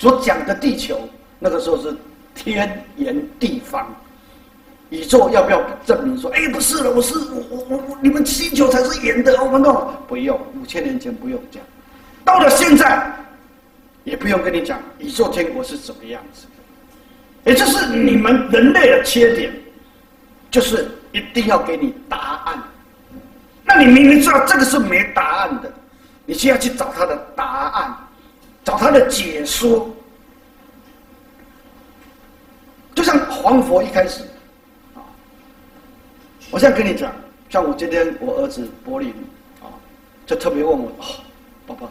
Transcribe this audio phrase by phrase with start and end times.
[0.00, 0.98] 所讲的地球，
[1.38, 1.94] 那个时候是
[2.34, 3.86] 天圆地方。
[4.88, 11.62] 宇宙要不要证明说，哎，不是了，我是我我我我，你们星球才是圆的，我们弄不用，五千年前不用讲，
[12.24, 13.14] 到了现在，
[14.02, 16.46] 也不用跟你讲宇宙天国是怎么样子，
[17.44, 19.52] 也就是你们人类的缺点，
[20.50, 22.58] 就是一定要给你答案。
[23.62, 25.70] 那你明明知道这个是没答案的，
[26.24, 27.96] 你就要去找他的答案，
[28.70, 29.90] 找他的解说。
[32.94, 34.22] 就像黄佛一开始。
[34.94, 35.02] 啊
[36.52, 37.12] 我现在跟你讲，
[37.48, 39.10] 像我今天我儿子柏林，
[39.60, 39.66] 啊，
[40.26, 41.04] 就特别问我，哦，
[41.66, 41.88] 爸爸，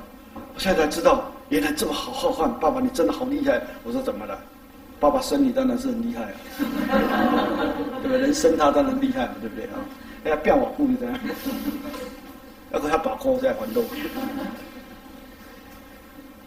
[0.53, 3.61] 我现在才知道原来这么好浩瀚，爸爸你真的好厉害。
[3.83, 4.38] 我说怎么了？
[5.00, 6.35] 爸爸生你当然是很厉害啊，
[8.03, 8.16] 对不？
[8.17, 9.75] 人生他当然厉害，对不对啊？
[10.25, 11.07] 哎呀，变我故意的，
[12.72, 13.85] 要和他把锅在还给我。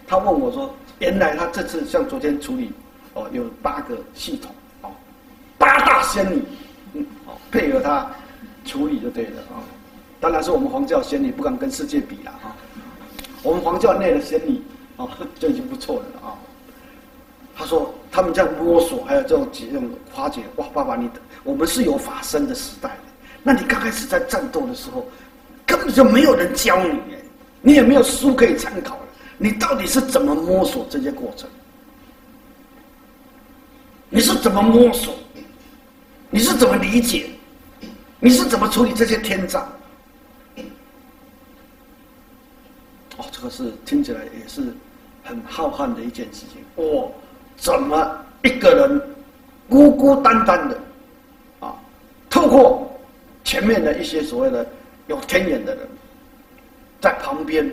[0.06, 2.72] 他问我说，原来他这次像昨天处理，
[3.14, 4.50] 哦，有八个系统，
[4.82, 4.90] 哦，
[5.58, 6.42] 八大仙女。
[6.94, 8.10] 嗯，好，配合他
[8.64, 9.64] 处理就对了啊。
[10.20, 12.54] 当然是我们黄教仙女不敢跟世界比了啊。
[13.42, 14.60] 我们黄教内的仙女
[14.96, 15.08] 啊，
[15.40, 16.36] 就已经不错了啊。
[17.56, 21.08] 他说他们这样摸索，还有这种这种化解，哇，爸爸你，
[21.44, 22.96] 我们是有法身的时代的。
[23.42, 25.04] 那你刚开始在战斗的时候，
[25.66, 27.00] 根本就没有人教你，
[27.60, 28.98] 你也没有书可以参考，
[29.42, 31.50] 你到底是怎么摸索这些过程？
[34.08, 35.12] 你是怎么摸索？
[36.30, 37.28] 你是怎么理解？
[38.20, 39.66] 你是怎么处理这些天障？
[43.16, 44.72] 哦，这个是听起来也是
[45.24, 46.62] 很浩瀚的一件事情。
[46.76, 47.12] 我
[47.56, 49.02] 怎么一个人
[49.68, 50.78] 孤孤单单的
[51.58, 51.74] 啊？
[52.30, 52.96] 透过
[53.42, 54.64] 前面的一些所谓的
[55.08, 55.88] 有天眼的人，
[57.00, 57.68] 在旁边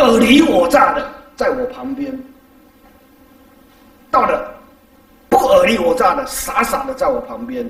[0.00, 2.16] 尔虞我诈的，在我旁边，
[4.10, 4.54] 到了。
[5.28, 7.64] 不尔虞我诈的，傻傻的在我旁边，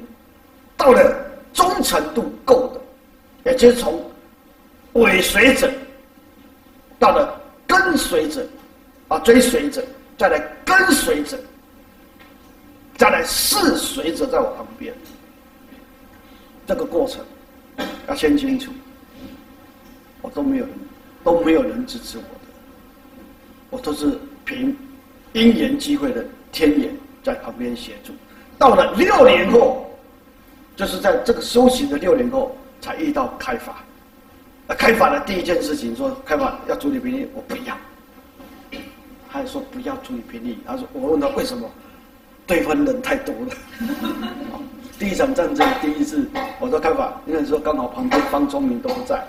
[0.79, 1.15] 到了
[1.53, 4.03] 忠诚度够的，也就是从
[4.95, 5.71] 尾随者
[6.99, 8.45] 到了跟随者，
[9.09, 9.85] 啊，追随者，
[10.17, 11.39] 再来跟随者，
[12.97, 14.95] 再来侍随者，在我旁边，
[16.67, 17.23] 这个过程
[18.09, 18.73] 要先清楚，
[20.23, 20.65] 我都没有，
[21.25, 22.29] 都没有人支持我的，
[23.71, 24.77] 我都是凭
[25.33, 26.91] 因缘机会的天眼。
[27.23, 28.15] 在旁边协助，
[28.57, 29.85] 到了六年后，
[30.75, 33.85] 就是在这个修行的六年后，才遇到开法。
[34.67, 37.77] 那开法的第一件事情说，开法要处理兵力，我不要。
[39.31, 41.71] 他说不要处理兵力，他说我问他为什么，
[42.47, 43.53] 对方人太多了。
[44.99, 46.27] 第一场战争第一次，
[46.59, 49.23] 我说开法，因为说刚好旁边方聪明都不在，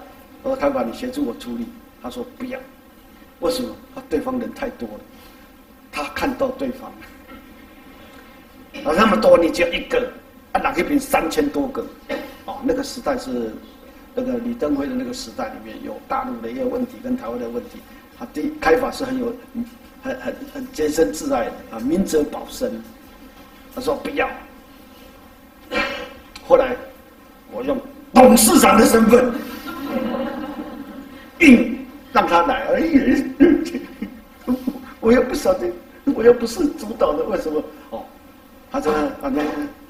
[0.44, 1.66] 我说开法你协助我处理，
[2.02, 2.60] 他说不要，
[3.40, 3.76] 为什么？
[3.94, 5.00] 他对方人太多了，
[5.92, 6.92] 他看到对方。
[8.84, 10.10] 啊，那么多你只有一个，
[10.54, 11.86] 啊，哪一边三千多个？
[12.46, 13.52] 哦，那个时代是
[14.16, 17.80] 那个李登辉的那个时代里面有大陆的一个问题跟台湾的问题，
[18.18, 19.36] 他第开法是很有
[20.02, 22.82] 很很很洁身自爱的啊，明哲保身。
[23.76, 24.30] 他说不要，
[26.48, 26.76] 后来
[27.52, 27.80] 我用
[28.14, 29.34] 董事长的身份，
[31.42, 33.24] 硬让他来而已。
[35.00, 35.68] 我又不晓得，
[36.16, 37.62] 我又不是主导的，为什么？
[37.90, 38.04] 哦。
[38.72, 39.46] 他这个反正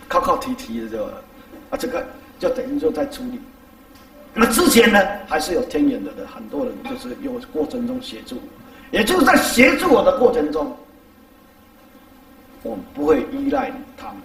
[0.08, 1.04] 靠靠提提的就，
[1.70, 2.04] 啊，这个
[2.40, 3.40] 就等于说在处理。
[4.34, 8.38] 那之前呢，还是有天眼的的，很多人就是有过程中协助，
[8.90, 10.76] 也就是在协助我的过程中，
[12.64, 14.16] 我不会依赖他们。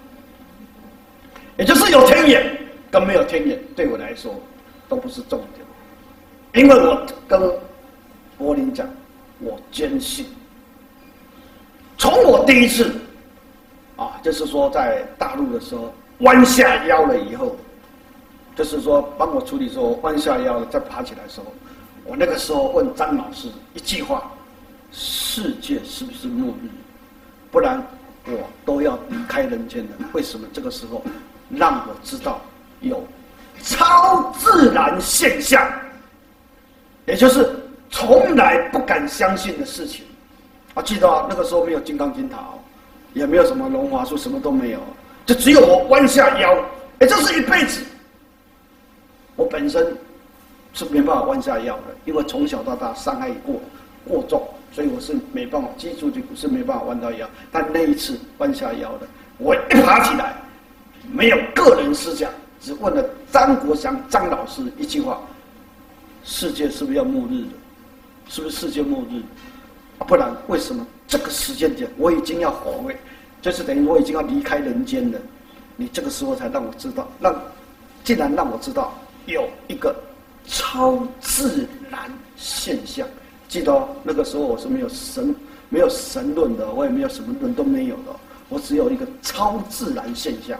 [1.58, 2.56] 也就是有天眼
[2.90, 4.40] 跟没有天眼，对我来说
[4.88, 5.65] 都不是重点，
[6.56, 7.38] 因为我跟
[8.38, 8.88] 柏林讲，
[9.40, 10.24] 我坚信，
[11.98, 12.90] 从我第一次。
[13.96, 17.56] 啊，就是说，在大陆的时候弯下腰了以后，
[18.54, 21.46] 就是说帮我处理说弯下腰了再爬起来的时候，
[22.04, 24.30] 我那个时候问张老师一句话：
[24.92, 26.68] 世界是不是末日？
[27.50, 27.82] 不然
[28.26, 29.90] 我都要离开人间了。
[30.12, 31.02] 为什么这个时候
[31.48, 32.38] 让我知道
[32.80, 33.02] 有
[33.62, 35.66] 超自然现象？
[37.06, 37.48] 也就是
[37.90, 40.04] 从来不敢相信的事情。
[40.74, 42.38] 啊，记得啊，那个时候没有金刚经塔。
[43.14, 44.80] 也没有什么龙华书，什么都没有，
[45.24, 46.54] 就只有我弯下腰，
[47.00, 47.82] 也就是一辈子。
[49.36, 49.96] 我本身
[50.74, 53.58] 是没办法弯下腰的，因为从小到大伤害过
[54.06, 57.26] 过重，所以我是没办法，记住就是没办法弯到腰。
[57.50, 59.06] 但那一次弯下腰的，
[59.38, 60.34] 我一爬起来，
[61.10, 62.30] 没有个人思想，
[62.60, 65.22] 只问了张国祥张老师一句话：
[66.26, 67.48] 世界是不是要末日了？
[68.28, 69.22] 是不是世界末日？
[70.06, 72.94] 不然为什么这个时间点我已经要回，
[73.40, 75.18] 就是等于我已经要离开人间了？
[75.76, 77.40] 你这个时候才让我知道，让
[78.02, 78.92] 竟然让我知道
[79.26, 79.94] 有一个
[80.46, 83.06] 超自然现象。
[83.48, 85.34] 记得哦，那个时候我是没有神、
[85.68, 88.16] 没有神论的，我也没有什么论都没有的，
[88.48, 90.58] 我只有一个超自然现象。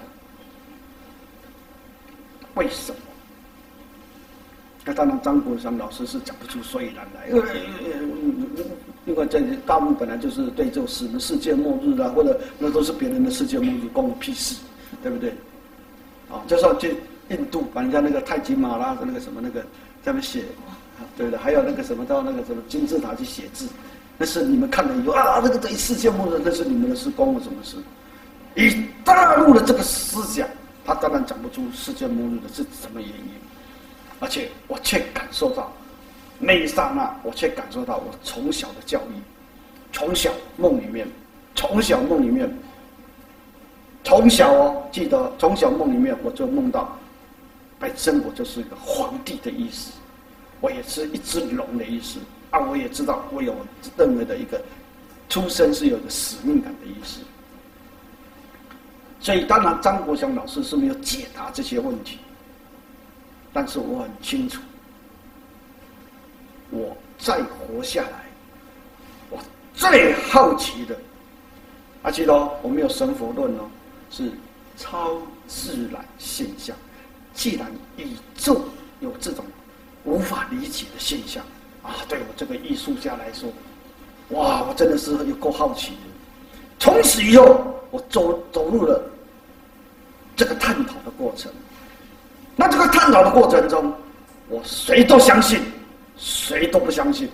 [2.54, 2.98] 为什么？
[4.88, 7.42] 那当然，张国祥老师是讲不出所以然来，因为
[9.04, 14.54] 因为在大陆本来就是对这种什么世界末日啊，或者那都是别人的世界末日，关我屁事，
[15.02, 15.30] 对不对？
[16.30, 16.94] 啊，就说去
[17.30, 19.60] 印度把人家那个泰姬玛拉的那个什么那个
[20.04, 20.44] 在那写，
[21.16, 21.36] 对不对？
[21.36, 23.66] 还有那个什么到那个什么金字塔去写字，
[24.16, 27.76] 那是你们看了以后啊，那个对世界末日那是你们的事，关我什么事？
[28.54, 30.48] 以大陆的这个思想，
[30.84, 33.30] 他当然讲不出世界末日的是什么原因。
[34.18, 35.72] 而且我却感受到，
[36.38, 39.20] 那一刹那，我却感受到我从小的教育，
[39.92, 41.06] 从小梦里面，
[41.54, 42.50] 从小梦里面，
[44.04, 46.96] 从小哦，记得从小梦里面我就梦到，
[47.78, 49.92] 本身我就是一个皇帝的意思，
[50.60, 52.18] 我也是一只龙的意思
[52.50, 53.54] 啊，我也知道我有
[53.96, 54.60] 认为的一个
[55.28, 57.20] 出生是有一个使命感的意思，
[59.20, 62.18] 所以当然张国祥老师是没有解答这些问题。
[63.56, 64.60] 但是我很清楚，
[66.68, 68.26] 我再活下来，
[69.30, 69.38] 我
[69.72, 70.94] 最好奇的，
[72.02, 73.62] 而且呢，我没有神佛论哦，
[74.10, 74.30] 是
[74.76, 75.16] 超
[75.46, 76.76] 自然现象。
[77.32, 78.60] 既然宇宙
[79.00, 79.42] 有这种
[80.04, 81.42] 无法理解的现象
[81.82, 83.50] 啊，对我这个艺术家来说，
[84.38, 85.96] 哇，我真的是有够好奇的。
[86.78, 89.02] 从此以后，我走走入了
[90.36, 91.50] 这个探讨的过程。
[92.58, 93.92] 那这个探讨的过程中，
[94.48, 95.60] 我谁都相信，
[96.16, 97.28] 谁都不相信。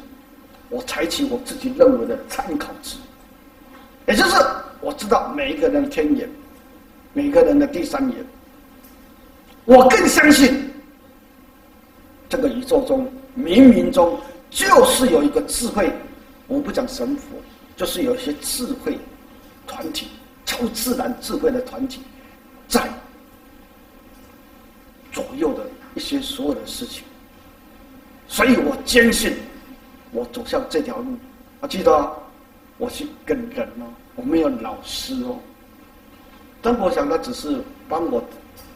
[0.69, 2.97] 我采取我自己认为的参考值，
[4.09, 4.45] 也就是
[4.81, 6.29] 我知道每一个人的天眼，
[7.13, 8.17] 每个人的第三眼。
[9.65, 10.73] 我更相信，
[12.29, 13.07] 这个宇宙中
[13.39, 14.19] 冥冥中
[14.51, 15.93] 就是有一个智慧，
[16.49, 17.37] 我们不讲神佛，
[17.77, 18.99] 就是有一些智慧
[19.69, 20.09] 团体，
[20.45, 22.01] 超自然智慧的团体，
[22.67, 22.89] 在。
[25.13, 27.05] 左右的一些所有的事情，
[28.27, 29.37] 所以我坚信，
[30.11, 31.19] 我走向这条路。
[31.61, 32.13] 我记得，
[32.79, 33.87] 我是跟人哦，
[34.17, 35.39] 我没有老师哦。
[36.63, 38.25] 张国祥他只是帮我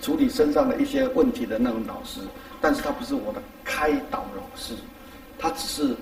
[0.02, 2.20] 处理身上的一些问题的那种老师，
[2.60, 4.74] 但是他不是我的开导老师，
[5.38, 5.96] 他只是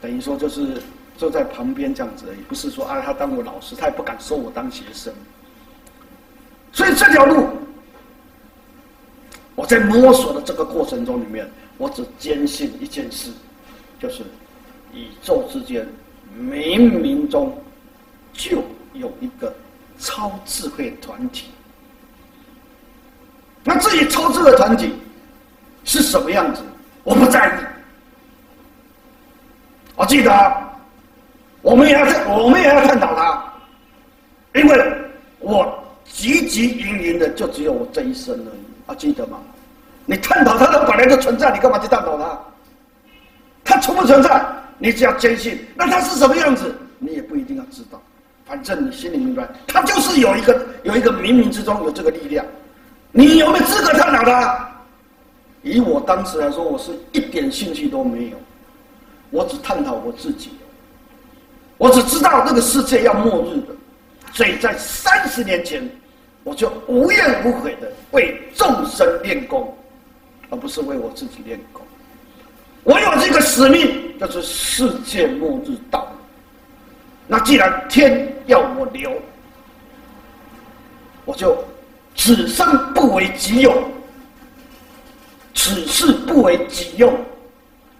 [0.00, 0.80] 等于说就是
[1.18, 5.12] 坐在旁边这样子而已，不是说啊他当我老师，他也不敢收我当学生。
[6.72, 7.48] 所以这条路。
[9.54, 13.30] 我在摸索的这个过程中里面，我只坚信一件事，
[14.00, 14.22] 就是
[14.94, 15.86] 宇宙之间
[16.38, 17.56] 冥冥中
[18.32, 19.54] 就有一个
[19.98, 21.50] 超智慧团体。
[23.64, 24.94] 那至于超智慧团体
[25.84, 26.62] 是什么样子，
[27.04, 27.50] 我不在意。
[29.94, 30.32] 我记得，
[31.60, 33.52] 我们也要在我们也要探讨它，
[34.58, 34.92] 因为
[35.38, 35.66] 我
[36.10, 38.61] 汲汲营营的就只有我这一生而已。
[38.86, 39.38] 啊，记得吗？
[40.04, 42.38] 你探讨它，它本来就存在，你干嘛去探讨它？
[43.64, 44.44] 它存不存在？
[44.78, 48.02] 你只要坚信，那它是什么样子，你也不一定要知道。
[48.44, 52.44] 反正你心里明白，它就是有一个有一个冥冥之中有这个力量。
[53.12, 54.68] 你有没有资格探讨它？
[55.62, 58.36] 以我当时来说，我是一点兴趣都没有。
[59.30, 60.50] 我只探讨我自己，
[61.78, 63.68] 我只知道这个世界要末日的，
[64.32, 65.88] 所以在三十年前。
[66.44, 69.76] 我就无怨无悔的为众生练功，
[70.50, 71.82] 而不是为我自己练功。
[72.82, 76.12] 我有这个使命，就是世界末日到了。
[77.28, 79.12] 那既然天要我留，
[81.24, 81.56] 我就
[82.16, 83.84] 此生不为己有，
[85.54, 87.16] 此事不为己用，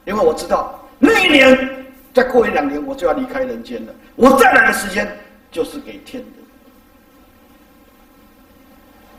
[0.04, 5.16] 因为我知道那一年再过一两年我就要离开人间了，我再来的时间
[5.52, 6.41] 就是给天的。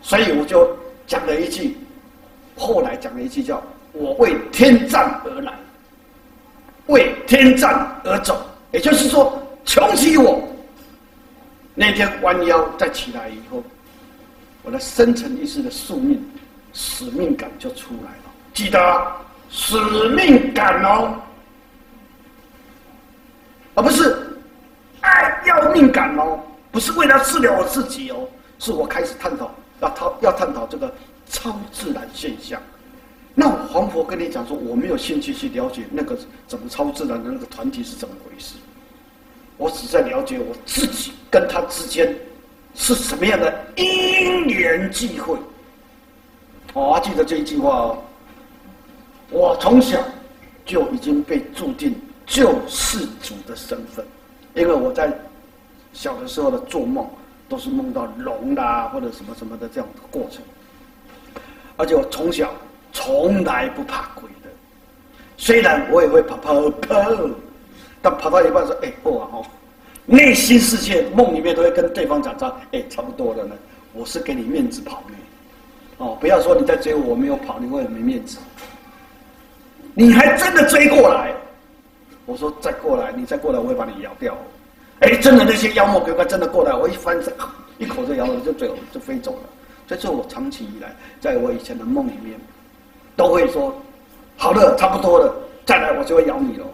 [0.04, 0.70] 所以我就
[1.08, 1.78] 讲了一句，
[2.58, 5.54] 后来讲了一句叫“我为天战而来，
[6.88, 10.46] 为天战而走”，也就是说，穷其我
[11.74, 13.64] 那天弯腰再起来以后，
[14.62, 16.22] 我的深层意识的宿命、
[16.74, 18.32] 使命感就出来了。
[18.54, 19.12] 记得
[19.50, 19.78] 使
[20.10, 21.16] 命感哦，
[23.74, 24.38] 而不是
[25.00, 26.38] 爱要命感哦，
[26.72, 28.28] 不是为了治疗我自己哦，
[28.60, 29.50] 是我开始探讨。
[29.84, 30.92] 要讨要探讨这个
[31.30, 32.62] 超自然现象，
[33.36, 38.56] 那黄佛跟你讲说，我没有兴趣去了解那个怎么超自然的那个团体是怎么回事，
[39.58, 42.16] 我只在了解我自己跟他之间
[42.74, 45.38] 是什么样的因缘际会。
[46.74, 47.98] 我还记得这一句话哦，
[49.30, 50.02] 我从小
[50.66, 51.94] 就已经被注定
[52.26, 54.06] 救世主的身份，
[54.56, 55.12] 因为我在
[55.92, 57.08] 小的时候的做梦
[57.54, 60.42] 都是梦到龙啦或者什么什么的这样的过程，
[61.78, 62.52] 而且我从小
[62.92, 64.50] 从来不怕鬼的，
[65.38, 67.30] 虽然我也会跑跑跑，
[68.02, 69.46] 但跑到一半说：“哎，不啊哦，
[70.08, 73.56] 内心世界梦里面都会跟对方讲说：哎，差不多了呢，
[73.94, 75.14] 我是给你面子跑的。”
[76.04, 78.40] 哦，不要说你在追我，我没有跑，你会很没面子。
[79.94, 81.32] 你还真的追过来？
[82.26, 84.36] 我说再过来，你再过来，我会把你咬掉。
[85.04, 87.34] 哎，真的那些妖魔鬼怪真的过来，我一翻身，
[87.78, 89.42] 一口就咬了，就走，就飞走了。
[89.86, 92.40] 这是我长期以来在我以前的梦里面，
[93.18, 93.76] 都会说，
[94.38, 96.66] 好了，差不多了，再来我就会咬你了。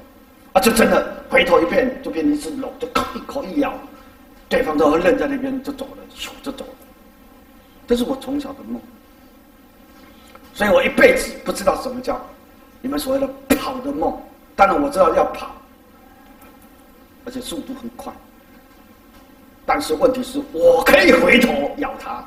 [0.54, 3.74] 啊，就真的回头一变，就变成一只龙，就咔一口一咬，
[4.48, 6.72] 对方都会愣在那边就走了，咻就走了。
[7.88, 8.80] 这是我从小的梦。
[10.54, 12.20] 所以我一辈子不知道什么叫
[12.82, 14.16] 你们所谓的跑的梦。
[14.56, 15.50] 当然我知道要跑，
[17.30, 18.12] 而且速度很快。
[19.64, 22.26] 但是问题是我可以回头咬它，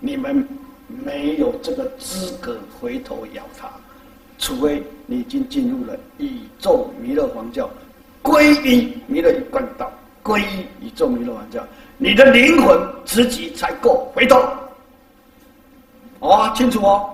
[0.00, 0.46] 你们
[0.86, 3.70] 没有这个资格回头咬它，
[4.38, 7.70] 除非你已经进入了宇宙弥勒皇教，
[8.22, 9.90] 皈依弥勒一贯道，
[10.22, 11.66] 皈依宇宙弥勒皇教，
[11.96, 14.38] 你的灵魂自己才够回头。
[16.20, 17.08] 哦，清楚哦。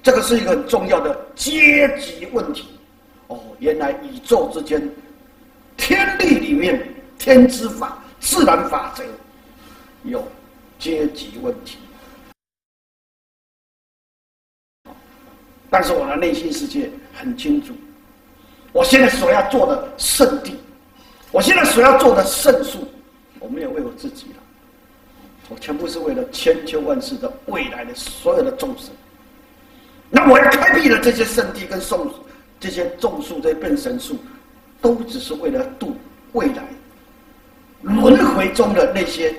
[0.00, 2.68] 这个是一个很重要的阶级问题，
[3.26, 4.80] 哦，原来宇宙之间，
[5.80, 9.02] 天地里面，天之法、自然法则，
[10.04, 10.22] 有
[10.78, 11.78] 阶级问题。
[15.70, 17.72] 但是我的内心世界很清楚，
[18.72, 20.54] 我现在所要做的圣地，
[21.32, 22.86] 我现在所要做的圣树，
[23.38, 24.36] 我没有为我自己了，
[25.48, 28.90] 我全部是为了千秋万世的未来的所有的众生。
[30.10, 32.12] 那我要开辟了这些圣地跟种
[32.58, 34.18] 这些种树、这些变神树，
[34.80, 35.96] 都只是为了度
[36.32, 36.64] 未来
[37.82, 39.34] 轮回中的那些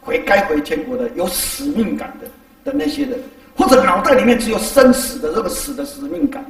[0.00, 2.28] 回该回天国的有使命感的
[2.64, 3.18] 的那些人，
[3.56, 6.44] 或者脑袋里面只有生死的这个死的使命感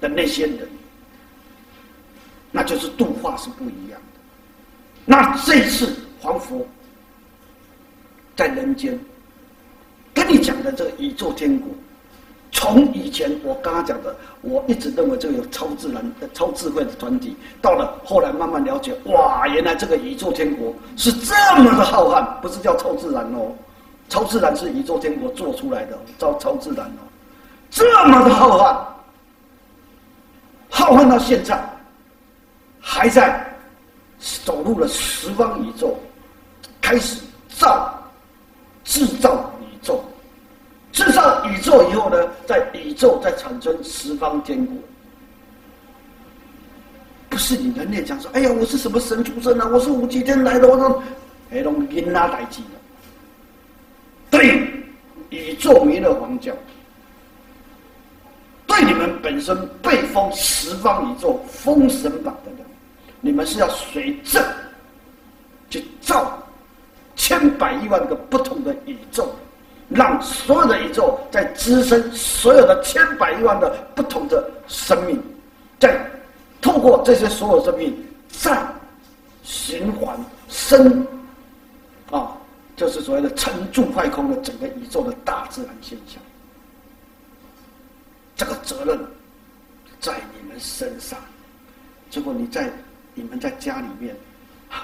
[0.00, 0.68] 的那些人，
[2.50, 4.20] 那就是度化是不一样的。
[5.04, 6.66] 那这次黄佛
[8.36, 8.98] 在人间
[10.14, 11.68] 跟你讲的这个宇宙天国。
[12.52, 16.04] 从以前我刚刚讲的，我一直认为这个有超自然、
[16.34, 23.52] 超智慧的团体，到了后来慢慢了解，哇，原来这个宇宙天国是这么的浩瀚，不是叫超自然哦，
[24.08, 27.02] 超自然是宇宙天国做出来的，叫超自然哦，
[27.70, 28.76] 这么的浩瀚，
[30.68, 31.62] 浩瀚到现在，
[32.80, 33.46] 还在
[34.44, 35.96] 走入了十方宇宙，
[36.82, 37.94] 开始造、
[38.82, 40.04] 制造宇宙。
[40.92, 42.16] 制造宇宙以后呢，
[42.46, 44.76] 在宇宙再产生十方天国，
[47.28, 49.68] 不是你人类讲说，哎呀，我是什么神出生啊？
[49.72, 51.02] 我是五极天来的，我说，
[51.50, 54.38] 哎，龙因哪来记的？
[54.38, 54.68] 对，
[55.30, 56.52] 宇宙弥勒王教，
[58.66, 62.66] 对你们本身被封十方宇宙封神榜的人，
[63.20, 64.44] 你们是要随正
[65.68, 66.42] 去造
[67.14, 69.32] 千百亿万个不同的宇宙。
[69.90, 75.20] 让所有的宇宙在滋生所有的千百亿万的不同的生命，
[75.80, 76.00] 在
[76.62, 77.92] 透过这些所有生命
[78.28, 78.64] 再
[79.42, 80.16] 循环
[80.48, 81.04] 生
[82.10, 82.36] 啊，
[82.76, 86.22] 就是所谓的成住坏空的整个宇宙的大自然现象。
[88.36, 88.98] 这个责任
[90.00, 91.18] 在你们身上。
[92.10, 92.70] 结果你在
[93.14, 94.16] 你们在家里面，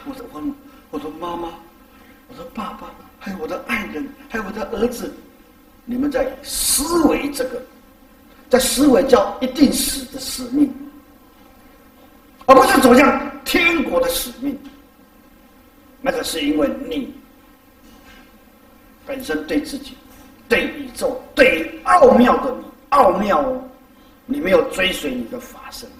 [0.04, 0.42] 我的我
[0.90, 1.48] 我的妈妈，
[2.28, 2.90] 我的爸爸。
[3.26, 5.12] 还有我的爱人，还有我的儿子，
[5.84, 7.60] 你们在思维这个，
[8.48, 10.72] 在思维叫一定死的使命，
[12.46, 14.56] 而不是走向天国的使命。
[16.00, 17.12] 那个是因为你
[19.04, 19.96] 本身对自己、
[20.48, 23.60] 对宇宙、对奥妙的你，奥妙哦，
[24.24, 25.90] 你没有追随你的法身，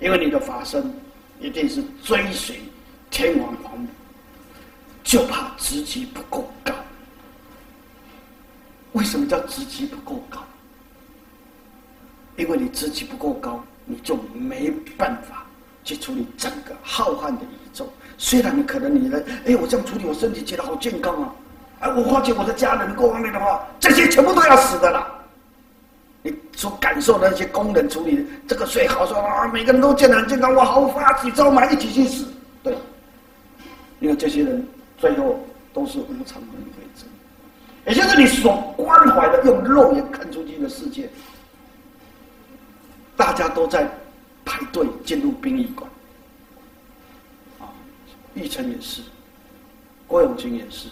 [0.00, 0.92] 因为你的法身
[1.38, 2.60] 一定是追随
[3.12, 3.86] 天王皇母。
[5.02, 6.72] 就怕职级不够高。
[8.92, 10.38] 为什么叫职级不够高？
[12.36, 15.44] 因为你职级不够高，你就没办法
[15.84, 17.90] 去处理整个浩瀚的宇宙。
[18.16, 21.34] 虽然你可能你的，哎，我这样处理，我身体觉得好健康啊！
[21.80, 25.06] 哎，我发觉我的家人各方面的话，这些全部都要死的了。
[26.22, 32.26] 你所感受的那些工人处理这个最好说啊，每个人都健康健康，我好发起招嘛，一起去死。
[32.62, 32.76] 对，
[34.00, 34.66] 因为这些人
[35.02, 35.36] 最后
[35.74, 37.04] 都是无常轮回者，
[37.86, 41.10] 也就是你所关怀的，用肉眼看出去的世界，
[43.16, 43.90] 大家都在
[44.44, 45.90] 排队进入殡仪馆。
[47.58, 47.66] 啊，
[48.34, 49.02] 玉成也是，
[50.06, 50.86] 郭永清也是，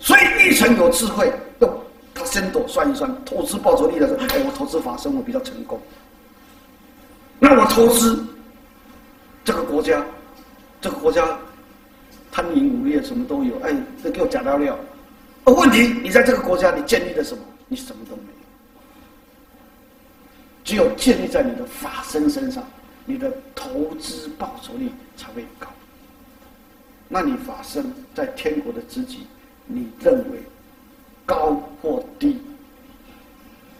[0.00, 1.80] 所以玉成有智慧，用
[2.12, 5.80] 他先躲算一算投资报酬率的时候，哎，我投资法生我比较成功，
[7.38, 8.26] 那我投资
[9.44, 10.04] 这个国家。
[10.82, 11.38] 这个国家
[12.30, 14.78] 贪淫污蔑什么都有，哎，这给我假料料。
[15.44, 17.42] 问题，你在这个国家，你建立了什么？
[17.66, 18.28] 你什么都没有。
[20.62, 22.64] 只有建立在你的法身身上，
[23.04, 25.66] 你的投资报酬率才会高。
[27.08, 29.26] 那你法身在天国的自己，
[29.66, 30.38] 你认为
[31.26, 32.38] 高或低，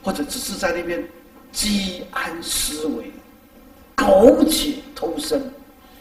[0.02, 1.06] 或者只是在那边
[1.52, 3.12] 积安思危、
[3.94, 5.40] 苟且偷生？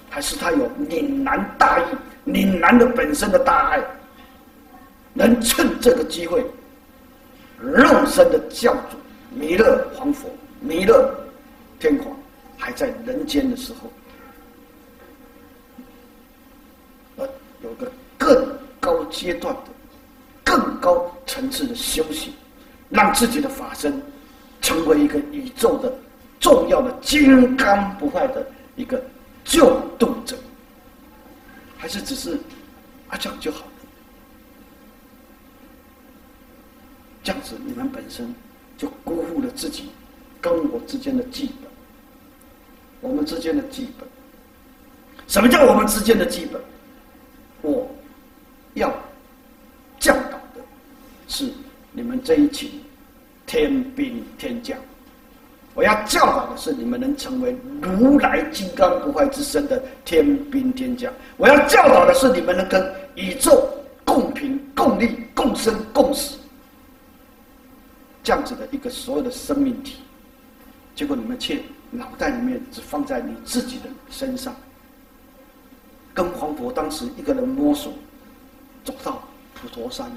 [0.10, 1.84] 还是他有岭南大义，
[2.26, 3.84] 岭南的本身的大爱，
[5.14, 6.44] 能趁这个机会，
[7.60, 8.98] 肉身的教主
[9.32, 10.28] 弥勒皇佛、
[10.60, 11.14] 弥勒
[11.80, 12.18] 天皇
[12.58, 13.92] 还在人间的时候，
[17.18, 17.30] 呃，
[17.64, 19.62] 有个更高阶段的、
[20.44, 22.34] 更高层次的修行，
[22.90, 24.02] 让自己的法身
[24.60, 25.94] 成为一个宇宙的
[26.40, 29.00] 重要的金刚不坏的一个。
[29.50, 30.38] 救度者，
[31.76, 32.36] 还是只是
[33.10, 33.72] 啊这样就好了？
[37.24, 38.34] 这样子你们本身
[38.78, 39.90] 就辜负了自己
[40.40, 41.70] 跟我之间的基本，
[43.02, 44.08] 我们之间的基本。
[45.28, 46.62] 什么叫我们之间的基本？
[47.62, 47.90] 我
[48.76, 48.90] 要
[50.00, 50.62] 教导的
[51.28, 51.52] 是
[51.92, 52.70] 你们这一群
[53.48, 54.78] 天兵天将。
[55.80, 61.10] 我要教导的是，你们能成为如来金刚不坏之身的天兵天将。
[61.38, 63.66] 我要教导的是，你们能跟宇宙
[64.04, 66.38] 共平、共利、共生、共死，
[68.22, 70.02] 这样子的一个所有的生命体。
[70.96, 71.58] 结果你们却
[71.92, 74.54] 脑袋里面只放在你自己的身上，
[76.14, 77.94] 跟黄渤当时一个人摸索
[78.84, 80.12] 走到普陀山，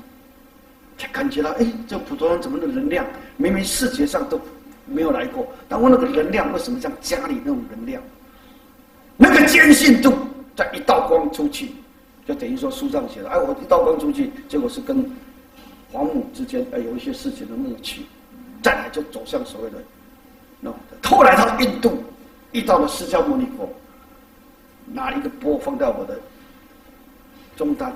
[0.99, 4.41] 才感觉到，哎，这普陀山怎么的能量，明明视觉上都。
[4.87, 8.03] 没有来过，但我那个能量为什么像家里那种能量？
[9.17, 10.13] 那个坚信度，
[10.57, 11.71] 在一道光出去，
[12.27, 15.09] 就等于说书上写的，哎，我一道光出去，结果是跟
[15.93, 18.07] 皇母之间哎有一些事情的默契，
[18.63, 19.79] 再来就走向所谓的
[20.61, 20.73] 那。
[21.09, 22.03] 后来到印度
[22.53, 23.69] 遇到了释迦牟尼佛，
[24.87, 26.19] 拿一个钵放在我的
[27.55, 27.93] 中丹，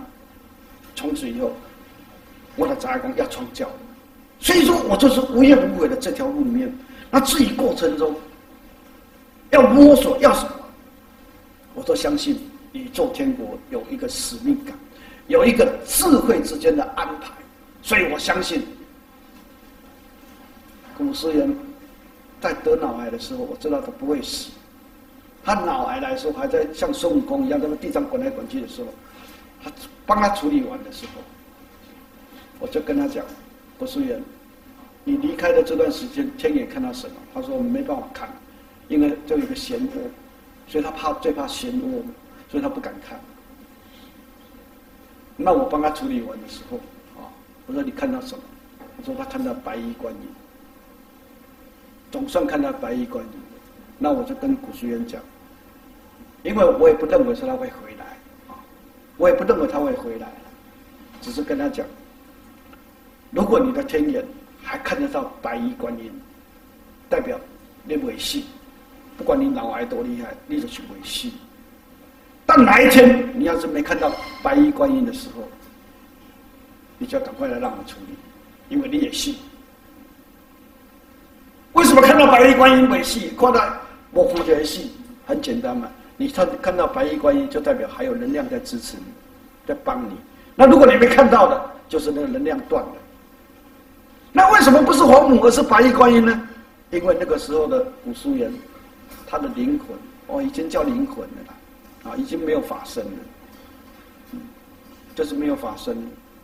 [0.95, 1.51] 从此以后，
[2.55, 3.69] 我的杂光要传教。
[4.39, 6.73] 所以说我就是无怨无悔的这条路里面，
[7.11, 8.15] 那至于过程中
[9.51, 10.51] 要摸索要什么，
[11.75, 12.39] 我都相信
[12.73, 14.75] 宇宙天国有一个使命感，
[15.27, 17.33] 有一个智慧之间的安排，
[17.83, 18.63] 所以我相信
[20.97, 21.57] 古时人
[22.41, 24.51] 在得脑癌的时候，我知道他不会死，
[25.43, 28.89] 他脑癌来说还在像孙悟空一样在那地上滚来滚去的时候，
[29.65, 29.73] 他
[30.05, 31.23] 帮他处理完的时候，
[32.61, 33.25] 我就跟他讲。
[33.79, 34.23] 不是人，
[35.05, 37.17] 你离开的这段时间，天眼看到什么？
[37.35, 38.29] 他说我们没办法看，
[38.89, 39.91] 因为就有个漩涡，
[40.67, 42.03] 所以他怕最怕漩涡，
[42.51, 43.21] 所以他不敢看。
[45.37, 46.79] 那我帮他处理完的时候，
[47.21, 47.29] 啊，
[47.67, 48.43] 我说你看到什么？
[48.97, 50.21] 我说他看到白衣观音，
[52.11, 53.31] 总算看到白衣观音。
[53.99, 55.21] 那我就跟古书院讲，
[56.43, 58.05] 因为我也不认为说他会回来，
[58.49, 58.57] 啊，
[59.19, 60.29] 我也不认为他会回来，
[61.21, 61.87] 只是跟他讲。
[63.31, 64.25] 如果你的天眼
[64.63, 66.11] 还看得到白衣观音，
[67.09, 67.39] 代表
[67.85, 68.45] 你违信，
[69.17, 71.33] 不管你脑癌多厉害，你就去违信。
[72.45, 74.13] 但哪一天你要是没看到
[74.43, 75.43] 白衣观音的时候，
[76.99, 78.15] 你就要赶快来让我处理，
[78.69, 79.37] 因为你也信。
[81.73, 83.37] 为什么看到白衣观音违信？
[83.37, 83.77] 看到
[84.13, 84.91] 我佛就信，
[85.27, 85.89] 很简单嘛。
[86.17, 89.05] 你看看到白衣观音，就代表还有能量在支持你，
[89.67, 90.17] 在帮你。
[90.55, 92.93] 那如果你没看到的，就是那个能量断了。
[94.37, 96.49] 那为什么不是黄母，而是白衣观音呢？
[96.91, 98.53] 因为那个时候的古书人，
[99.27, 99.97] 他的灵魂
[100.27, 103.19] 哦，已经叫灵魂了，啊，已经没有法身了，
[104.33, 104.41] 嗯，
[105.15, 105.97] 就是没有法身，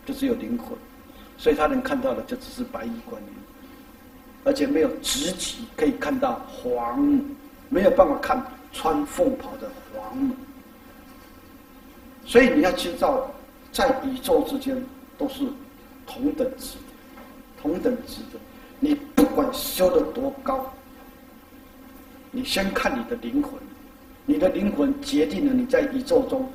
[0.07, 0.69] 就只有灵魂，
[1.37, 3.29] 所以他能看到的就只是白衣观音，
[4.45, 7.23] 而且没有直体可以看到黄母，
[7.69, 10.35] 没有办法看穿凤袍的黄母，
[12.25, 13.31] 所以你要知道，
[13.71, 14.83] 在宇宙之间
[15.19, 15.45] 都是
[16.07, 16.79] 同等值。
[17.63, 18.41] 同等级的，
[18.81, 20.75] 你不管修得多高，
[22.33, 23.53] 你先看你的灵魂，
[24.27, 26.51] 你的灵魂决定了你在宇宙中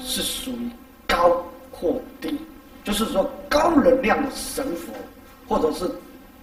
[0.00, 0.68] 是属于
[1.06, 2.36] 高或低，
[2.82, 4.92] 就是说高能量的神佛，
[5.46, 5.88] 或者是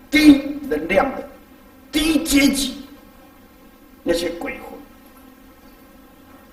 [0.10, 1.28] 低能量的
[1.91, 2.84] 低阶级
[4.02, 4.80] 那些鬼魂，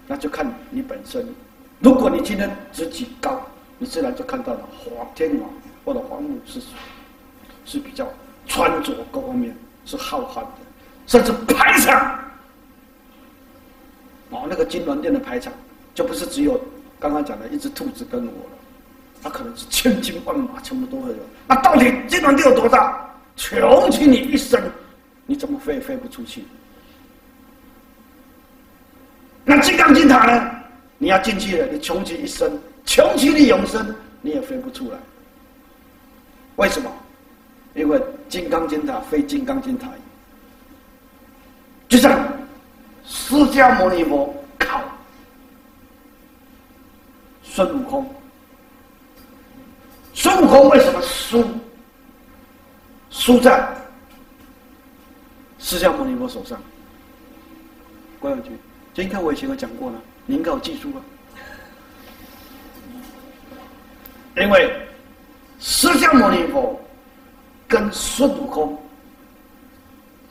[0.09, 1.25] 那就看你本身。
[1.79, 3.41] 如果你今天自己高，
[3.79, 5.49] 你自然就看到了黄天王
[5.85, 6.69] 或者黄母是谁
[7.71, 8.05] 是比较
[8.49, 9.57] 穿着各方面
[9.87, 10.49] 是浩瀚的，
[11.07, 12.19] 甚至排场
[14.31, 15.53] 哦，那个金銮殿的排场
[15.95, 16.61] 就不是只有
[16.99, 18.59] 刚刚讲的一只兔子跟我了，
[19.23, 21.19] 它可能是千军万马全部都会有。
[21.47, 23.09] 那到底金銮殿有多大？
[23.37, 24.61] 穷其你一生，
[25.25, 26.45] 你怎么飞也飞不出去？
[29.45, 30.51] 那金刚经塔呢？
[30.99, 32.51] 你要进去了，你穷其一生，
[32.85, 34.99] 穷其你永生，你也飞不出来。
[36.57, 36.91] 为什么？
[37.75, 39.89] 因为金刚经它非金刚经塔，
[41.89, 42.27] 就像
[43.05, 44.83] 释迦牟尼佛考
[47.43, 48.15] 孙悟空，
[50.15, 51.45] 孙悟空为什么输？
[53.11, 53.69] 输在
[55.59, 56.61] 释迦牟尼佛手上。
[58.21, 58.53] 关友军，
[58.95, 60.01] 今天我以前有讲过了。
[60.27, 61.03] 您应该有记住了，
[64.37, 64.87] 因为
[65.59, 66.81] 释迦牟尼佛
[67.71, 68.77] 跟孙悟空，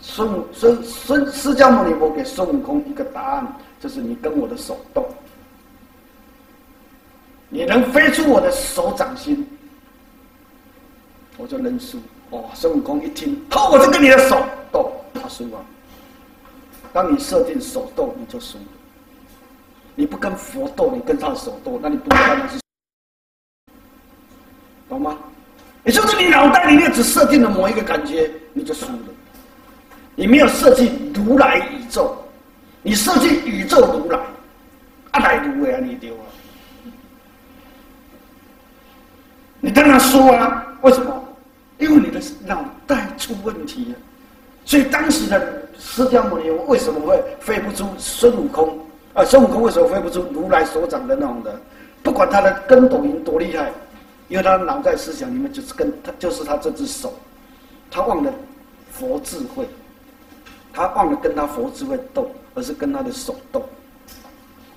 [0.01, 5.07] 孙悟孙孙释迦牟尼佛给孙悟空一个答案，就是你跟我的手斗，
[7.47, 9.47] 你能飞出我的手掌心，
[11.37, 11.97] 我就认输。
[12.31, 15.65] 哦，孙悟空一听，好，我就跟你的手斗，他输了。
[16.91, 18.63] 当你设定手斗，你就输了。
[19.95, 22.59] 你不跟佛斗，你跟他的手斗，那你不知道那是，
[24.89, 25.17] 懂吗？
[25.89, 28.99] 也就是你脑袋里面只设定了某一个感觉，你就输了。
[30.13, 32.15] 你没有设计如来宇宙，
[32.83, 34.19] 你设计宇宙如来，
[35.09, 36.29] 阿来如来你丢啊！
[39.59, 40.63] 你当然输啊！
[40.81, 41.27] 为什么？
[41.79, 43.95] 因为你的脑袋出问题了。
[44.65, 48.77] 所以当时的释迦牟尼为什么会飞不出孙悟空？
[49.15, 51.59] 啊，孙悟空为什么飞不出如来所掌的那种的？
[52.03, 53.71] 不管他的跟斗云多厉害，
[54.29, 57.13] 因为他脑袋思想里面就是跟他，就是他这只手，
[57.91, 58.33] 他忘了
[58.91, 59.67] 佛智慧，
[60.71, 63.67] 他忘了跟他佛智慧斗，而是跟他的手斗。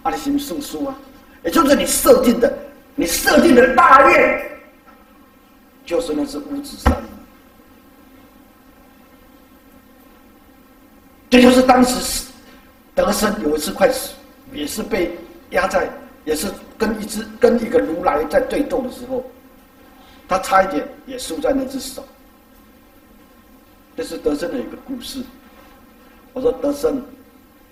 [0.03, 0.97] 阿里行不胜输啊？
[1.45, 2.53] 也就是你设定的，
[2.97, 4.51] 你设定的大愿，
[5.87, 6.93] 就是那只五指山。
[11.31, 12.27] 这就是当时
[12.95, 14.15] 德生有一次快死。
[14.53, 15.17] 也是被
[15.53, 15.89] 压在，
[16.27, 19.25] 也是跟一只跟一个如来在对斗的时候，
[20.33, 22.05] 他差一点也输在那只手。
[23.97, 25.23] 这是德胜的一个故事。
[26.33, 27.03] 我说德胜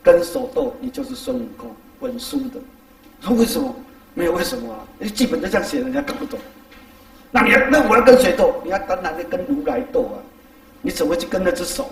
[0.03, 2.61] 跟手斗，你就是孙悟空稳输的。
[3.21, 3.75] 说为什么？
[4.13, 4.81] 没有为什么啊？
[4.99, 6.39] 因为基本就这样写，人家搞不懂。
[7.31, 8.61] 那你要那我要跟谁斗？
[8.65, 10.19] 你要当然要跟如来斗啊！
[10.83, 11.89] 你怎么去跟那只手？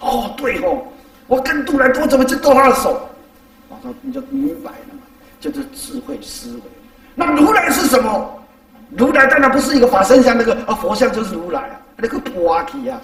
[0.00, 0.82] 哦，对哦，
[1.26, 3.08] 我跟如来，我怎么去斗他的手？
[3.68, 5.02] 我说你就明白了嘛，
[5.38, 6.62] 就是智慧思维。
[7.14, 8.42] 那如来是什么？
[8.96, 13.00] 如来当然不是一个法身像，那个啊佛像就是如来，那个破阿提啊，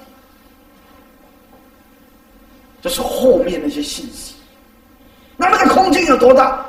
[2.81, 4.37] 就是后面那些信息。
[5.37, 6.64] 那那个空间有多大？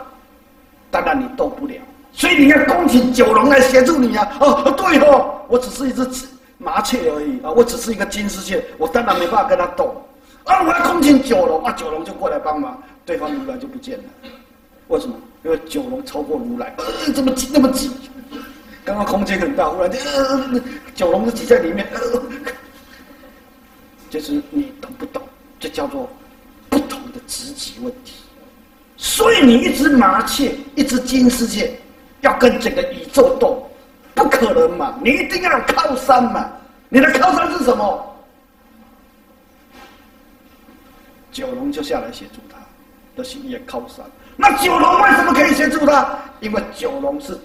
[0.91, 1.75] 当然你斗不了，
[2.13, 4.37] 所以你要恭请九龙来协助你啊！
[4.39, 10.01] 哦，对哦，我只是一只麻雀而已啊，我只是一个金丝雀，我当然没办法跟他斗。
[10.45, 10.61] 啊！
[10.61, 14.03] 我要恭请九龙啊，九龙就过来帮忙，对方如来就不见了。
[14.87, 15.15] 为什么？
[15.43, 17.91] 因为九龙超过如来，呃，这么挤，那么挤。
[18.85, 20.61] 刚刚空间很大，忽然间，呃，
[20.93, 22.21] 九龙就挤在里面，呃，
[24.11, 25.21] 就是你懂不懂？
[25.59, 26.07] 这叫做
[26.69, 28.21] 不同的职级问题。
[28.95, 31.75] 所以你一只麻雀，一只金丝雀，
[32.21, 33.67] 要跟整个宇宙斗，
[34.13, 34.95] 不可能嘛！
[35.03, 36.47] 你一定要有靠山嘛！
[36.87, 38.15] 你的靠山是什么？
[41.31, 42.57] 九龙就下来协助他，
[43.17, 44.05] 的心也靠山。
[44.37, 46.17] 那九龙为什么可以协助他？
[46.39, 47.37] 因为九龙是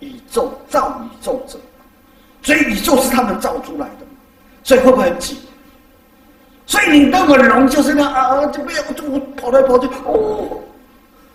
[0.00, 1.58] 宇宙造宇宙者，
[2.42, 4.06] 所以宇宙是他们造出来的，
[4.62, 5.38] 所以会不会很挤？
[6.66, 10.60] 所以你那个龙就是那啊，就不要就跑来跑去哦，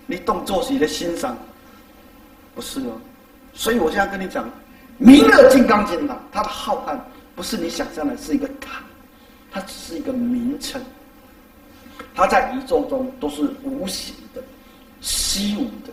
[0.05, 1.35] 你动作是你的欣赏，
[2.53, 2.93] 不是哦。
[3.53, 4.45] 所以我现在跟你讲，
[4.97, 6.97] 《弥勒金刚经》啊，它的浩瀚
[7.35, 8.81] 不是你想象的，是一个塔，
[9.51, 10.81] 它只是一个名称。
[12.15, 14.43] 它在宇宙中都是无形的、
[15.01, 15.91] 虚无的。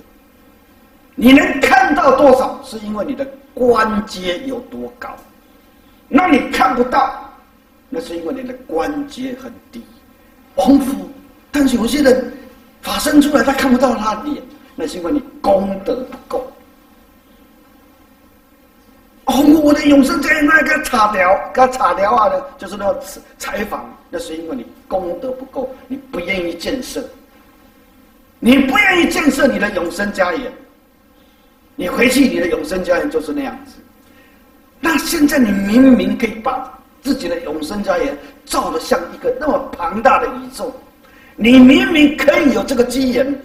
[1.14, 5.08] 你能看看到多少，是因为你的关节有多高。
[6.08, 7.28] 那你看不到，
[7.88, 9.84] 那是因为你的关节很低。
[10.54, 11.10] 王府，
[11.50, 12.32] 但是有些人
[12.80, 14.40] 法身出来，他看不到他的脸，
[14.76, 16.52] 那是因为你功德不够。
[19.24, 23.02] 哦，我的永生家园那个差掉，个差掉啊，就是那个
[23.36, 27.02] 采访，那是因为你功德不够，你不愿意建设，
[28.38, 30.52] 你不愿意建设你的永生家园，
[31.80, 33.76] 你回去你的永生家园就是那样子。
[34.80, 38.14] 那现在你明明可以把自己的永生家园
[38.44, 40.70] 造得像一个那么庞大的宇宙，
[41.36, 43.42] 你明明可以有这个机缘，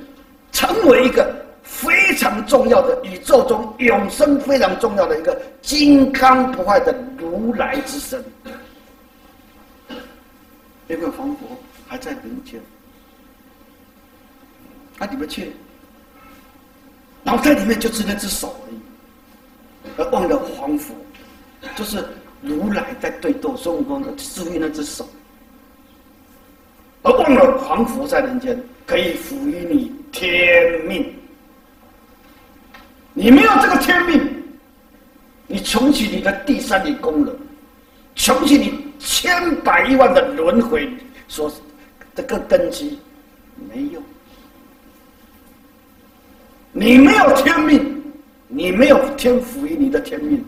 [0.52, 1.46] 成为一个。
[1.68, 8.24] 非常重要的宇宙中永生非常重要的一个金刚不坏的如来之身，
[10.88, 12.62] 因为黄佛还在人间，
[15.00, 15.54] 啊，你们去，
[17.26, 18.80] 脑袋里面就只那只手而已，
[19.98, 20.94] 而忘了皇佛，
[21.76, 22.06] 就是
[22.40, 25.10] 如来在对斗孙悟空的，注意那只手，
[27.02, 31.12] 而忘了皇佛在人间可以赋予你天命。
[33.16, 34.44] 你没有这个天命，
[35.48, 37.36] 你穷其你的第三类功能，
[38.14, 40.88] 穷其你千百亿万的轮回
[41.28, 41.52] 所
[42.14, 43.00] 这个根基，
[43.68, 44.00] 没有。
[46.78, 48.04] 你没有天命，
[48.50, 50.44] 你没有天赋予你的天命，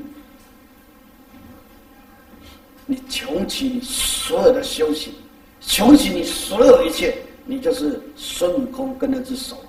[2.85, 5.13] 你穷其所有的修行，
[5.61, 9.63] 穷其你所有一切，你就是孙悟空跟那只手，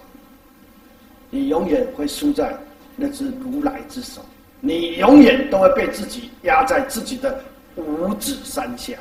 [1.31, 2.59] 你永远会输在。
[2.97, 4.21] 那只如来之手，
[4.61, 7.41] 你永远都会被自己压在自己的
[7.77, 8.95] 五指山下。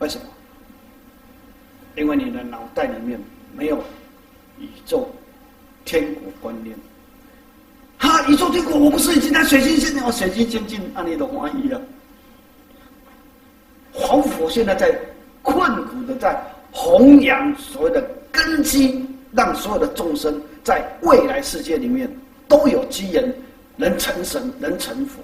[0.00, 0.26] 为什么？
[1.96, 3.18] 因为你的脑袋里面
[3.56, 3.82] 没有
[4.60, 5.10] 宇宙
[5.84, 6.76] 天国观念。
[7.98, 10.12] 哈，宇宙天国，我不是已经在水晶仙境？
[10.12, 11.80] 水晶仙境，阿弥陀佛一了。
[13.92, 14.98] 黄佛现在在
[15.42, 22.10] 困苦的在弘扬所谓的根基，让所有的众生在未来世界里面。
[22.48, 23.34] 都有机缘
[23.76, 25.22] 能成神，能成佛。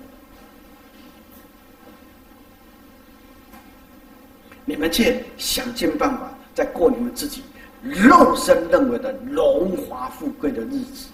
[4.64, 7.42] 你们却想尽办法在过你们自己
[7.82, 11.08] 肉身认为的荣华富贵的日子，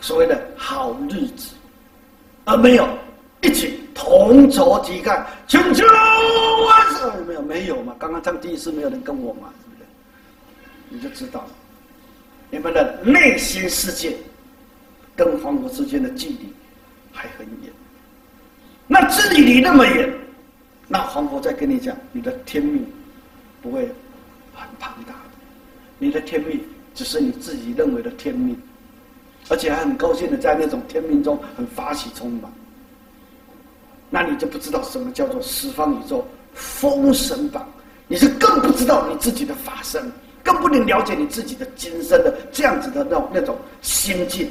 [0.00, 1.54] 所谓的好日子，
[2.44, 2.88] 而没有
[3.42, 7.42] 一起同仇敌忾，千秋万世没有？
[7.42, 7.94] 没有嘛？
[7.98, 9.52] 刚刚唱第一次没有人跟我嘛？
[9.62, 9.88] 是不是？
[10.88, 11.46] 你就知道
[12.50, 14.16] 你们的内心世界。
[15.16, 16.50] 跟黄佛之间的距离
[17.12, 17.70] 还很远，
[18.86, 20.10] 那距离那么远，
[20.88, 22.86] 那黄佛再跟你讲，你的天命
[23.60, 23.82] 不会
[24.54, 25.12] 很庞大，
[26.00, 26.60] 你的天命
[26.94, 28.58] 只是你自己认为的天命，
[29.48, 32.50] 而且还很高兴的在那种天命中很发起充满，
[34.08, 37.68] 那你就不知道什么叫做十方宇宙封神榜，
[38.08, 40.10] 你是更不知道你自己的法身，
[40.42, 44.50] 更不能了解你自己的今生的这样子的那种那种心境。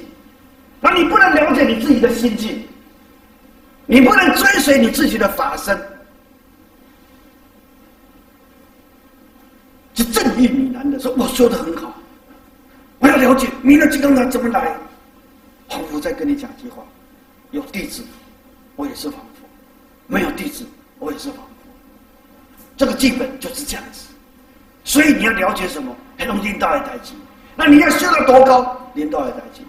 [0.79, 2.63] 那你不能了解你自己的心境，
[3.85, 5.77] 你不能追随你自己的法身，
[9.93, 11.93] 就正义凛然的说：“我说的很好，
[12.99, 14.73] 我要了解弥勒金刚他怎么来。”
[15.67, 16.81] 皇佛在跟你讲一句话
[17.51, 18.01] ：“有弟子，
[18.77, 19.45] 我也是皇佛；
[20.07, 20.65] 没有弟子，
[20.97, 21.43] 我也是皇佛。”
[22.77, 24.07] 这个基本就是这样子。
[24.85, 25.93] 所以你要了解什么？
[26.17, 27.13] 很容易领导一台机。
[27.57, 28.91] 那你要修到多高？
[28.93, 29.61] 领导一台机。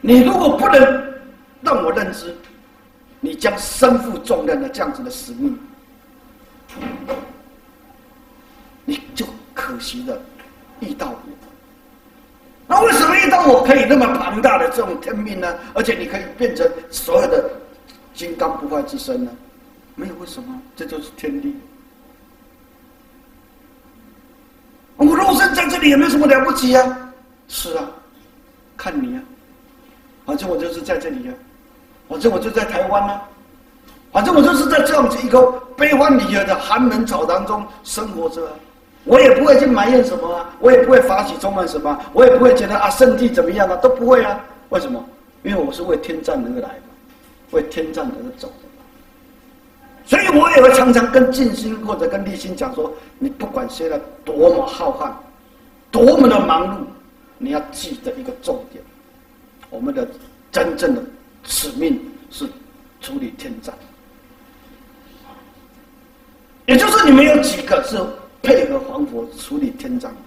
[0.00, 1.14] 你如果不能
[1.60, 2.36] 让我认知，
[3.20, 5.56] 你将身负重任的这样子的使命，
[8.84, 10.20] 你就可惜了
[10.80, 11.16] 遇到我。
[12.68, 15.54] 那为什么遇到我可以那么庞大的这种天命呢？
[15.72, 17.48] 而且你可以变成所有的
[18.12, 19.30] 金刚不坏之身呢？
[19.94, 21.54] 没有为什么，这就是天地。
[24.96, 27.12] 我肉身在这里也没有什么了不起啊！
[27.46, 27.88] 是啊，
[28.76, 29.22] 看你啊。
[30.24, 33.22] 反正我就是在这里呀、啊，反正我就在台湾啊，
[34.10, 35.40] 反正我就是在这样子一个
[35.76, 38.52] 悲欢离合的寒门草堂中生活着，啊
[39.06, 44.44] 我也不会去埋怨什么啊，我也不会发起充满什么，我也不会觉得啊圣地怎么样啊，都不会啊。
[44.70, 45.02] 为什么？
[45.44, 46.92] 因为我是为天葬而来嘛，
[47.52, 48.82] 为天葬而走的嘛。
[50.04, 55.12] 所以我也会常常跟静心或者跟立心讲说，你不管现在多么浩瀚，
[55.92, 56.84] 多么的忙碌，
[57.38, 58.82] 你要记得一个重点。
[59.70, 60.06] 我们的
[60.50, 61.02] 真正的
[61.44, 62.44] 使命是
[63.00, 63.72] 处理天葬，
[66.66, 67.96] 也就是你们有几个是
[68.46, 70.18] 配合黄佛处理天葬的。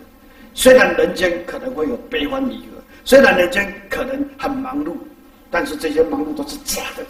[0.53, 4.93] 虽然人间可能会有悲欢离合，虽然人间可能很忙碌，
[5.49, 7.05] 但是这些忙碌都是假的，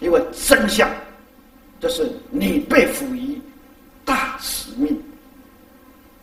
[0.00, 0.90] 因为真相
[1.80, 3.40] 就是你被赋予
[4.04, 5.00] 大使命，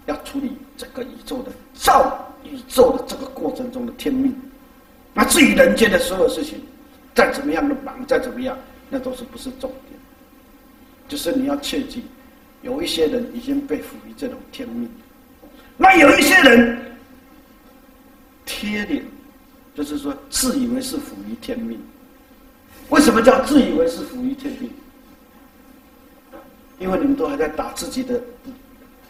[0.06, 4.36] 要处理整个宇宙的造宇宙的这个过程中的天命。
[5.14, 6.62] 那至于人间的所有事情，
[7.16, 8.58] 再怎么样的忙，再怎么样，
[8.90, 9.98] 那都是不是重点。
[11.08, 12.04] 就是你要切记，
[12.62, 14.90] 有一些人已经被赋予这种天命，
[15.78, 16.78] 那有一些人
[18.46, 19.04] 贴脸，
[19.76, 21.80] 就是说自以为是赋予天命。
[22.90, 24.70] 为什么叫自以为是赋予天命？
[26.80, 28.22] 因为你们都还在打自己的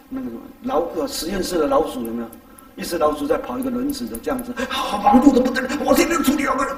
[0.08, 2.28] 那个什么老呃实验室的老鼠有没有？
[2.76, 5.68] 一只老鼠在跑一个轮子的这样子，好忙碌的不得了。
[5.84, 6.74] 我天天处理两个人，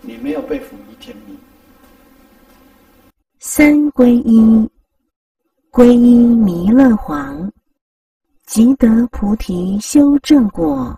[0.00, 1.36] 你没有被赋予天命。
[3.38, 4.68] 三皈依，
[5.72, 7.50] 皈依弥勒皇，
[8.44, 10.94] 即得菩提修正果；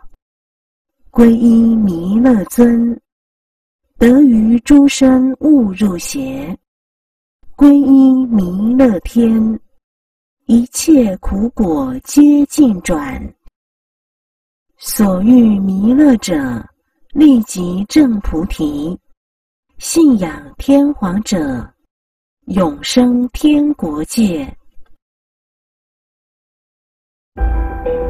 [1.13, 3.01] 皈依弥勒尊，
[3.99, 6.59] 得于诸生勿入邪。
[7.57, 9.61] 皈依弥勒天，
[10.47, 13.33] 一切苦果皆尽转。
[14.77, 16.37] 所欲弥勒者，
[17.13, 18.99] 立即证菩提；
[19.79, 21.65] 信仰天皇者，
[22.47, 24.53] 永生天国界。
[27.37, 28.04] Thank you.